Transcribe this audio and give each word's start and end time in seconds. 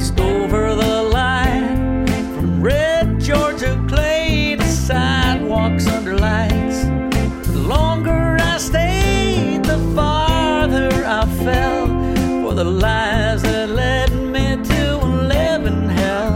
crossed 0.00 0.20
over 0.20 0.74
the 0.74 1.02
line 1.02 2.06
from 2.34 2.62
red 2.62 3.20
Georgia 3.20 3.78
clay 3.86 4.56
to 4.56 4.64
sidewalks 4.64 5.86
under 5.86 6.16
lights. 6.16 6.84
The 7.52 7.58
longer 7.58 8.38
I 8.40 8.56
stayed, 8.56 9.64
the 9.64 9.78
farther 9.94 10.90
I 11.04 11.26
fell 11.44 11.86
for 12.42 12.54
the 12.54 12.64
lies 12.64 13.42
that 13.42 13.68
led 13.68 14.10
me 14.12 14.56
to 14.72 14.96
living 15.34 15.90
hell. 15.90 16.32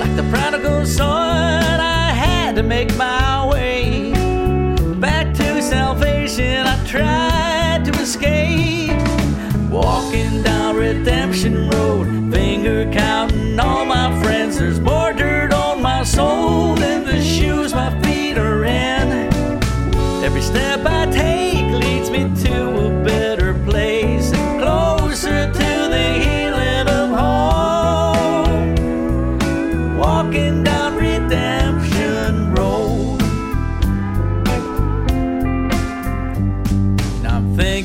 Like 0.00 0.16
the 0.16 0.26
prodigal 0.32 0.86
son, 0.86 1.80
I 1.80 2.10
had 2.10 2.56
to 2.56 2.64
make 2.64 2.96
my 2.96 3.46
way. 3.46 3.75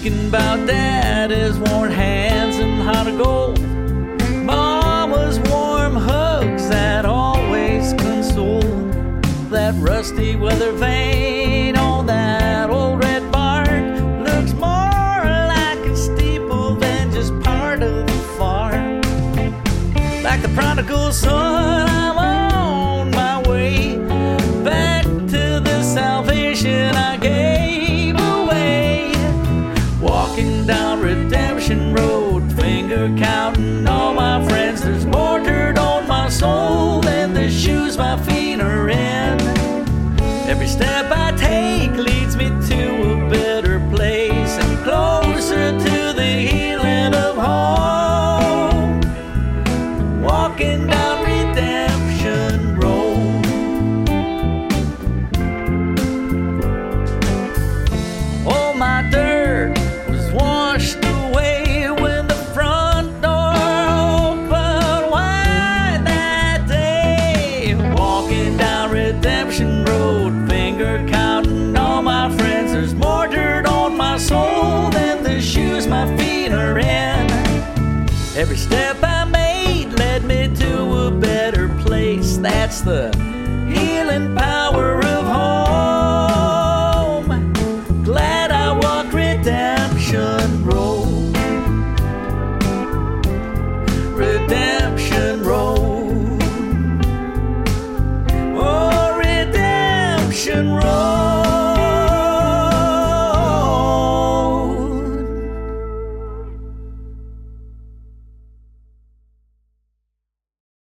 thinking 0.01 0.29
about 0.29 0.65
daddy's 0.65 1.59
worn 1.59 1.91
hands 1.91 2.57
and 2.57 2.81
hot 2.81 3.05
gold. 3.17 3.61
Mama's 4.43 5.39
warm 5.51 5.95
hugs 5.95 6.67
that 6.69 7.05
always 7.05 7.93
console. 7.93 8.61
That 9.51 9.75
rusty 9.77 10.35
weather 10.35 10.71
vane 10.71 11.75
on 11.77 12.07
that 12.07 12.71
old 12.71 13.03
red 13.03 13.31
barn 13.31 14.23
looks 14.23 14.53
more 14.53 15.21
like 15.53 15.85
a 15.85 15.95
steeple 15.95 16.75
than 16.77 17.11
just 17.11 17.39
part 17.41 17.83
of 17.83 18.07
the 18.07 18.19
farm. 18.39 19.01
Like 20.23 20.41
the 20.41 20.51
prodigal 20.55 21.11
son, 21.11 22.17
I'm 22.17 22.20
step 40.71 41.10
step 78.61 78.97
I 79.01 79.25
made 79.25 79.91
led 79.97 80.23
me 80.23 80.47
to 80.55 81.07
a 81.07 81.11
better 81.11 81.67
place. 81.83 82.37
That's 82.37 82.81
the 82.81 83.11
healing 83.73 84.35
power 84.35 84.99
of 84.99 85.23
home. 85.37 87.29
Glad 88.03 88.51
I 88.51 88.71
walked 88.83 89.13
redemption 89.13 90.63
road. 90.63 91.35
Redemption 94.15 95.43
road. 95.43 96.39
Oh, 98.55 99.17
redemption 99.17 100.73
road. 100.73 101.40